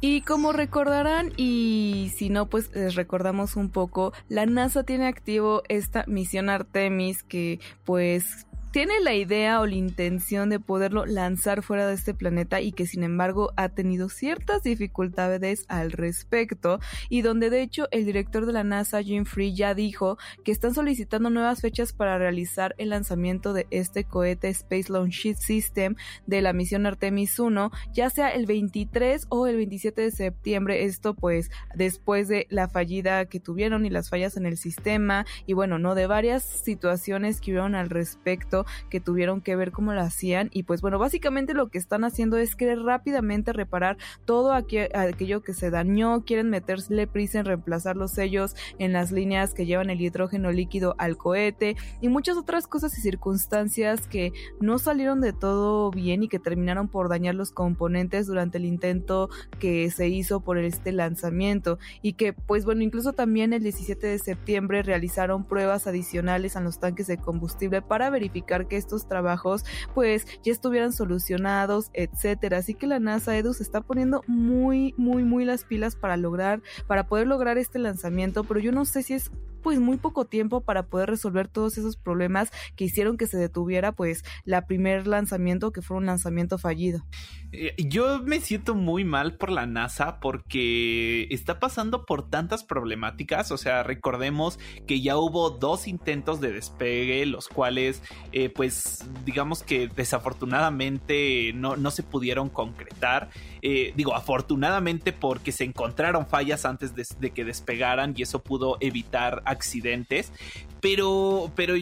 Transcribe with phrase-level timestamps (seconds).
[0.00, 5.62] Y como recordarán, y si no, pues les recordamos un poco, la NASA tiene activo
[5.68, 11.86] esta misión Artemis que pues tiene la idea o la intención de poderlo lanzar fuera
[11.86, 17.50] de este planeta y que sin embargo ha tenido ciertas dificultades al respecto y donde
[17.50, 21.62] de hecho el director de la NASA Jim Free ya dijo que están solicitando nuevas
[21.62, 25.94] fechas para realizar el lanzamiento de este cohete Space Launch System
[26.26, 30.84] de la misión Artemis 1 ya sea el 23 o el 27 de septiembre.
[30.84, 35.54] Esto pues después de la fallida que tuvieron y las fallas en el sistema y
[35.54, 38.57] bueno no de varias situaciones que hubieron al respecto
[38.90, 42.36] que tuvieron que ver cómo lo hacían y pues bueno, básicamente lo que están haciendo
[42.36, 48.12] es querer rápidamente reparar todo aquello que se dañó, quieren meterle prisa en reemplazar los
[48.12, 52.96] sellos en las líneas que llevan el hidrógeno líquido al cohete y muchas otras cosas
[52.98, 58.26] y circunstancias que no salieron de todo bien y que terminaron por dañar los componentes
[58.26, 59.28] durante el intento
[59.58, 64.18] que se hizo por este lanzamiento y que pues bueno, incluso también el 17 de
[64.18, 69.64] septiembre realizaron pruebas adicionales a los tanques de combustible para verificar que estos trabajos
[69.94, 72.58] pues ya estuvieran solucionados, etcétera.
[72.58, 76.62] Así que la NASA Edu se está poniendo muy, muy, muy las pilas para lograr,
[76.86, 79.30] para poder lograr este lanzamiento, pero yo no sé si es
[79.62, 83.92] pues muy poco tiempo para poder resolver todos esos problemas que hicieron que se detuviera
[83.92, 87.04] pues la primer lanzamiento que fue un lanzamiento fallido.
[87.52, 93.50] Eh, yo me siento muy mal por la NASA porque está pasando por tantas problemáticas,
[93.52, 98.02] o sea, recordemos que ya hubo dos intentos de despegue, los cuales
[98.32, 103.30] eh, pues digamos que desafortunadamente no, no se pudieron concretar.
[103.62, 108.76] Eh, digo, afortunadamente porque se encontraron fallas antes de, de que despegaran y eso pudo
[108.80, 110.32] evitar accidentes.
[110.80, 111.74] Pero, pero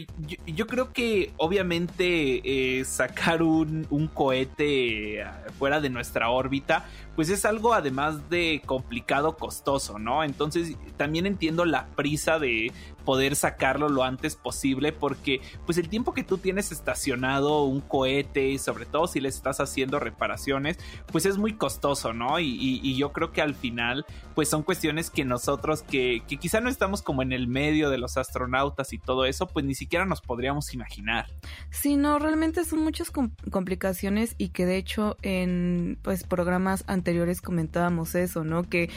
[0.47, 5.25] yo, creo que obviamente eh, sacar un, un, cohete
[5.59, 10.25] fuera de nuestra órbita, pues es algo además de complicado, costoso, ¿no?
[10.25, 12.73] Entonces también entiendo la prisa de
[13.07, 18.59] poder sacarlo lo antes posible porque pues el tiempo que tú tienes estacionado un cohete,
[18.59, 20.79] sobre todo si le estás haciendo reparaciones,
[21.11, 22.39] pues es muy costoso, ¿no?
[22.41, 26.61] Y, y, yo creo que al final pues son cuestiones que nosotros que, que quizá
[26.61, 30.05] no estamos como en el medio de los astronautas, y todo eso, pues ni siquiera
[30.05, 31.27] nos podríamos imaginar.
[31.71, 38.15] Sí, no, realmente son muchas complicaciones y que de hecho en pues programas anteriores comentábamos
[38.15, 38.63] eso, ¿no?
[38.65, 38.91] Que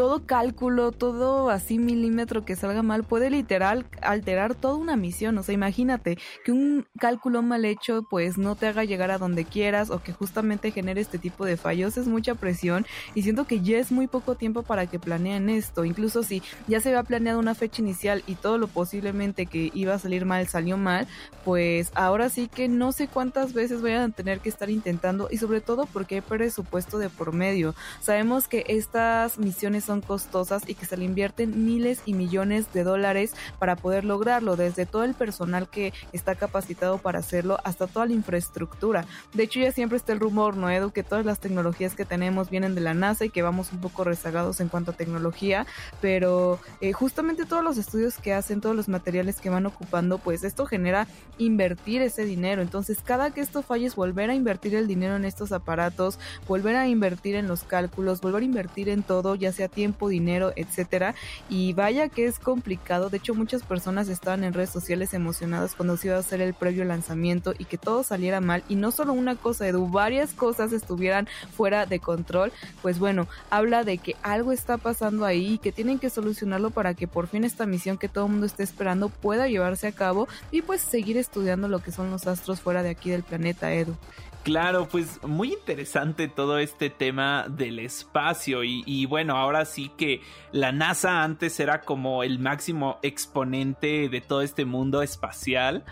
[0.00, 5.36] todo cálculo, todo así milímetro que salga mal puede literal alterar toda una misión.
[5.36, 9.44] O sea, imagínate que un cálculo mal hecho pues no te haga llegar a donde
[9.44, 13.60] quieras o que justamente genere este tipo de fallos es mucha presión y siento que
[13.60, 15.84] ya es muy poco tiempo para que planeen esto.
[15.84, 19.92] Incluso si ya se había planeado una fecha inicial y todo lo posiblemente que iba
[19.92, 21.08] a salir mal salió mal,
[21.44, 25.36] pues ahora sí que no sé cuántas veces vayan a tener que estar intentando y
[25.36, 27.74] sobre todo porque hay presupuesto de por medio.
[28.00, 32.84] Sabemos que estas misiones son costosas y que se le invierten miles y millones de
[32.84, 38.06] dólares para poder lograrlo, desde todo el personal que está capacitado para hacerlo hasta toda
[38.06, 39.04] la infraestructura.
[39.34, 40.92] De hecho, ya siempre está el rumor, ¿no, Edu?
[40.92, 44.04] Que todas las tecnologías que tenemos vienen de la NASA y que vamos un poco
[44.04, 45.66] rezagados en cuanto a tecnología,
[46.00, 50.44] pero eh, justamente todos los estudios que hacen, todos los materiales que van ocupando, pues
[50.44, 52.62] esto genera invertir ese dinero.
[52.62, 56.86] Entonces, cada que esto falle volver a invertir el dinero en estos aparatos, volver a
[56.86, 61.14] invertir en los cálculos, volver a invertir en todo, ya sea tiempo, dinero, etcétera.
[61.48, 63.08] Y vaya que es complicado.
[63.08, 66.54] De hecho, muchas personas estaban en redes sociales emocionadas cuando se iba a hacer el
[66.54, 68.62] previo lanzamiento y que todo saliera mal.
[68.68, 72.52] Y no solo una cosa, Edu, varias cosas estuvieran fuera de control.
[72.82, 76.94] Pues bueno, habla de que algo está pasando ahí y que tienen que solucionarlo para
[76.94, 80.28] que por fin esta misión que todo el mundo esté esperando pueda llevarse a cabo
[80.50, 83.96] y pues seguir estudiando lo que son los astros fuera de aquí del planeta, Edu.
[84.42, 90.22] Claro, pues muy interesante todo este tema del espacio y, y, bueno, ahora sí que
[90.50, 95.84] la NASA antes era como el máximo exponente de todo este mundo espacial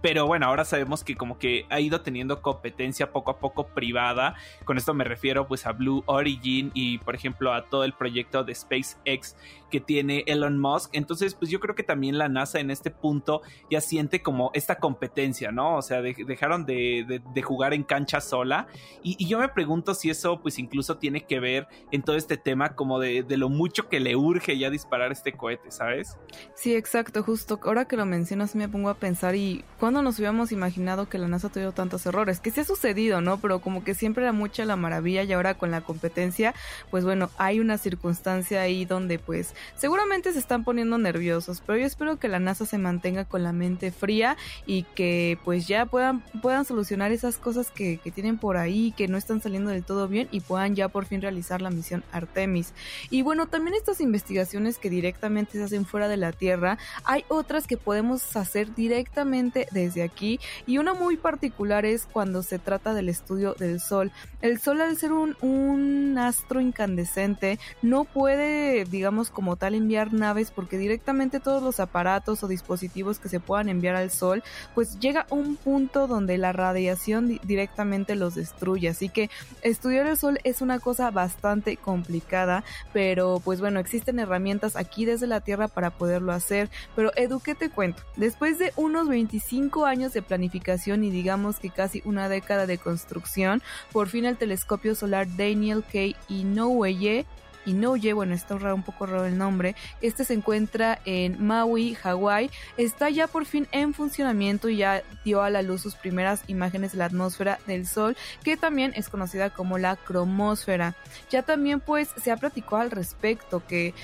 [0.00, 4.34] pero bueno, ahora sabemos que como que ha ido teniendo competencia poco a poco privada.
[4.64, 8.44] Con esto me refiero pues a Blue Origin y por ejemplo a todo el proyecto
[8.44, 9.36] de SpaceX
[9.70, 10.90] que tiene Elon Musk.
[10.92, 14.76] Entonces pues yo creo que también la NASA en este punto ya siente como esta
[14.76, 15.76] competencia, ¿no?
[15.76, 18.68] O sea, dejaron de, jugar en cancha sola.
[19.02, 22.74] Y, yo me pregunto si eso pues incluso tiene que ver en todo este tema
[22.74, 26.16] como de, de lo mucho que le urge ya disparar este cohete, ¿sabes?
[26.54, 27.58] Sí, exacto, justo.
[27.64, 31.28] Ahora que lo mencionas me pongo a pensar y ¿Cuándo nos hubiéramos imaginado que la
[31.28, 32.40] NASA tuviera tantos errores?
[32.40, 33.38] Que sí ha sucedido, ¿no?
[33.38, 36.54] Pero como que siempre era mucha la maravilla y ahora con la competencia,
[36.90, 41.84] pues bueno, hay una circunstancia ahí donde pues seguramente se están poniendo nerviosos, pero yo
[41.84, 46.22] espero que la NASA se mantenga con la mente fría y que pues ya puedan,
[46.40, 50.28] puedan solucionar esas cosas que tienen por ahí, que no están saliendo del todo bien
[50.30, 52.72] y puedan ya por fin realizar la misión Artemis.
[53.10, 57.66] Y bueno, también estas investigaciones que directamente se hacen fuera de la Tierra, hay otras
[57.66, 63.10] que podemos hacer directamente desde aquí y una muy particular es cuando se trata del
[63.10, 64.10] estudio del Sol.
[64.40, 70.50] El Sol al ser un, un astro incandescente no puede, digamos como tal, enviar naves
[70.50, 74.42] porque directamente todos los aparatos o dispositivos que se puedan enviar al Sol,
[74.74, 78.88] pues llega un punto donde la radiación directamente los destruye.
[78.88, 79.28] Así que
[79.62, 85.26] estudiar el Sol es una cosa bastante complicada, pero pues bueno, existen herramientas aquí desde
[85.26, 86.70] la Tierra para poderlo hacer.
[86.94, 88.02] Pero Edu, ¿qué te cuento?
[88.16, 92.76] Después de unos 25 cinco años de planificación y digamos que casi una década de
[92.76, 93.62] construcción,
[93.92, 96.16] por fin el telescopio solar Daniel K.
[96.28, 97.24] Inouye
[97.66, 99.74] Inouye, bueno, está un poco raro el nombre.
[100.02, 102.50] Este se encuentra en Maui, Hawái.
[102.76, 106.92] Está ya por fin en funcionamiento y ya dio a la luz sus primeras imágenes
[106.92, 110.94] de la atmósfera del Sol, que también es conocida como la cromósfera.
[111.30, 113.94] Ya también pues se ha platicado al respecto que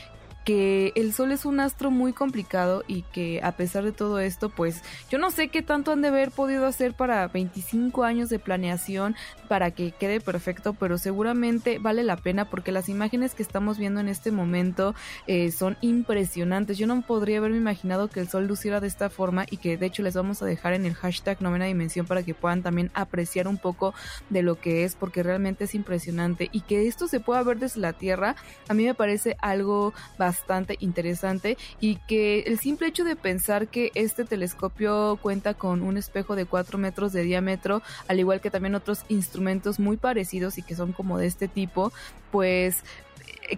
[0.44, 4.48] que el Sol es un astro muy complicado y que a pesar de todo esto,
[4.48, 8.38] pues yo no sé qué tanto han de haber podido hacer para 25 años de
[8.38, 9.16] planeación
[9.48, 14.00] para que quede perfecto, pero seguramente vale la pena porque las imágenes que estamos viendo
[14.00, 14.94] en este momento
[15.26, 16.78] eh, son impresionantes.
[16.78, 19.86] Yo no podría haberme imaginado que el Sol luciera de esta forma y que de
[19.86, 23.46] hecho les vamos a dejar en el hashtag novena dimensión para que puedan también apreciar
[23.46, 23.94] un poco
[24.30, 27.80] de lo que es porque realmente es impresionante y que esto se pueda ver desde
[27.80, 28.36] la Tierra
[28.68, 33.66] a mí me parece algo bastante bastante interesante y que el simple hecho de pensar
[33.66, 38.48] que este telescopio cuenta con un espejo de 4 metros de diámetro, al igual que
[38.48, 41.92] también otros instrumentos muy parecidos y que son como de este tipo,
[42.30, 42.84] pues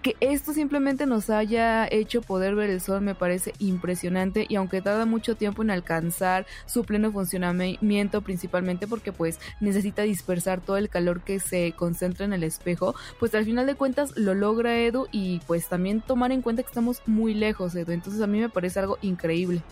[0.01, 4.81] que esto simplemente nos haya hecho poder ver el sol me parece impresionante y aunque
[4.81, 10.89] tarda mucho tiempo en alcanzar su pleno funcionamiento principalmente porque pues necesita dispersar todo el
[10.89, 15.09] calor que se concentra en el espejo, pues al final de cuentas lo logra Edu
[15.13, 18.49] y pues también tomar en cuenta que estamos muy lejos Edu, entonces a mí me
[18.49, 19.63] parece algo increíble.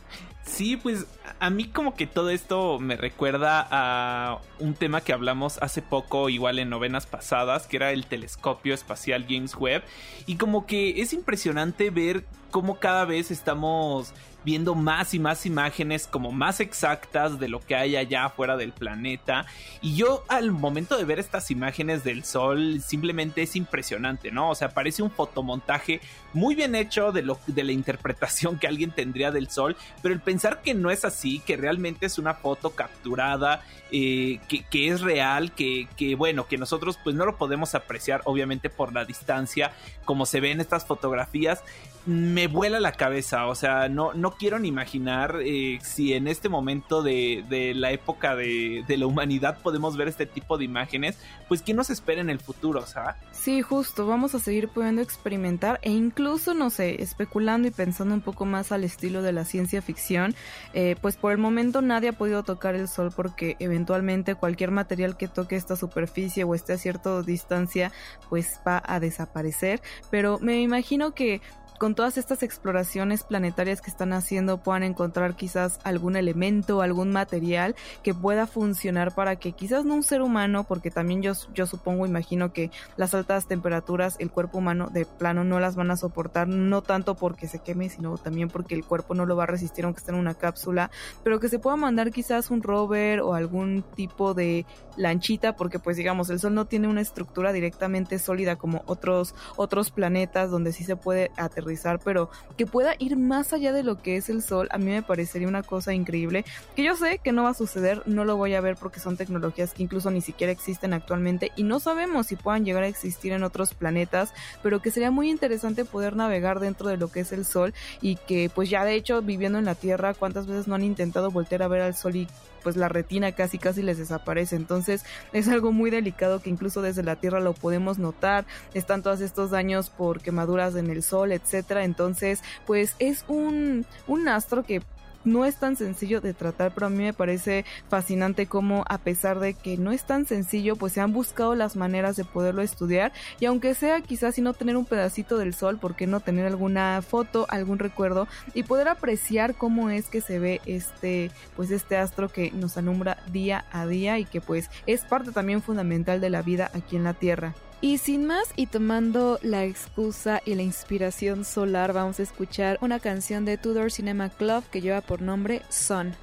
[0.45, 1.07] Sí, pues
[1.39, 6.29] a mí como que todo esto me recuerda a un tema que hablamos hace poco,
[6.29, 9.83] igual en novenas pasadas, que era el telescopio espacial James Webb.
[10.27, 14.13] Y como que es impresionante ver cómo cada vez estamos
[14.45, 18.73] viendo más y más imágenes como más exactas de lo que hay allá afuera del
[18.73, 19.47] planeta.
[19.81, 24.51] Y yo al momento de ver estas imágenes del Sol simplemente es impresionante, ¿no?
[24.51, 26.01] O sea, parece un fotomontaje
[26.33, 30.21] muy bien hecho de, lo, de la interpretación que alguien tendría del Sol, pero el
[30.21, 33.63] pensar que no es así, que realmente es una foto capturada,
[33.93, 38.23] eh, que, que, es real, que, que bueno, que nosotros pues no lo podemos apreciar
[38.25, 39.73] obviamente por la distancia,
[40.05, 41.63] como se ve en estas fotografías,
[42.07, 46.49] me vuela la cabeza, o sea, no, no quiero ni imaginar eh, si en este
[46.49, 47.45] momento de,
[47.75, 51.19] la época de, de, la humanidad podemos ver este tipo de imágenes,
[51.49, 53.17] pues qué nos espera en el futuro, ¿sabes?
[53.33, 58.21] Sí, justo, vamos a seguir pudiendo experimentar e incluso, no sé, especulando y pensando un
[58.21, 60.35] poco más al estilo de la ciencia ficción,
[60.75, 65.17] eh, pues por el momento nadie ha podido tocar el sol porque eventualmente cualquier material
[65.17, 67.93] que toque esta superficie o esté a cierta distancia,
[68.29, 71.41] pues va a desaparecer, pero me imagino que
[71.81, 77.75] con todas estas exploraciones planetarias que están haciendo puedan encontrar quizás algún elemento, algún material
[78.03, 82.05] que pueda funcionar para que quizás no un ser humano, porque también yo, yo supongo,
[82.05, 86.49] imagino que las altas temperaturas el cuerpo humano de plano no las van a soportar,
[86.49, 89.87] no tanto porque se queme, sino también porque el cuerpo no lo va a resistir
[89.87, 90.91] aunque esté en una cápsula,
[91.25, 94.67] pero que se pueda mandar quizás un rover o algún tipo de
[94.99, 99.91] lanchita, porque pues digamos, el Sol no tiene una estructura directamente sólida como otros, otros
[99.91, 101.70] planetas donde sí se puede aterrizar
[102.05, 105.03] pero que pueda ir más allá de lo que es el Sol, a mí me
[105.03, 106.45] parecería una cosa increíble,
[106.77, 109.17] que yo sé que no va a suceder, no lo voy a ver porque son
[109.17, 113.33] tecnologías que incluso ni siquiera existen actualmente y no sabemos si puedan llegar a existir
[113.33, 117.33] en otros planetas, pero que sería muy interesante poder navegar dentro de lo que es
[117.33, 120.75] el Sol y que pues ya de hecho viviendo en la Tierra, ¿cuántas veces no
[120.75, 122.29] han intentado voltear a ver al Sol y
[122.63, 124.57] pues la retina casi casi les desaparece.
[124.57, 128.45] Entonces es algo muy delicado que incluso desde la Tierra lo podemos notar.
[128.75, 131.85] Están todos estos daños por quemaduras en el sol, etcétera.
[131.85, 134.83] Entonces, pues es un, un astro que
[135.25, 139.41] no es tan sencillo de tratar, pero a mí me parece fascinante cómo a pesar
[139.41, 143.13] de que no es tan sencillo, pues se han buscado las maneras de poderlo estudiar
[143.39, 146.47] y aunque sea quizás si no tener un pedacito del sol, ¿por qué no tener
[146.47, 151.97] alguna foto, algún recuerdo y poder apreciar cómo es que se ve este pues este
[151.97, 156.31] astro que nos alumbra día a día y que pues es parte también fundamental de
[156.31, 157.55] la vida aquí en la Tierra.
[157.83, 163.01] Y sin más y tomando la excusa y la inspiración solar, vamos a escuchar una
[163.01, 166.15] canción de Tudor Cinema Club que lleva por nombre Sun.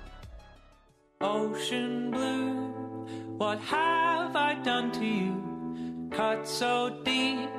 [1.20, 3.08] Ocean blue,
[3.40, 6.10] what have I done to you?
[6.12, 7.50] Cut so deep,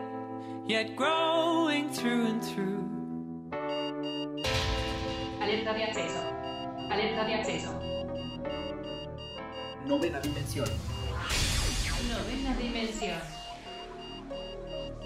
[0.69, 2.79] yet growing through and through.
[5.41, 6.23] Alerta de acceso.
[6.89, 7.81] Alerta de acceso.
[9.87, 10.69] Novena dimensión.
[12.09, 13.38] Novena dimensión.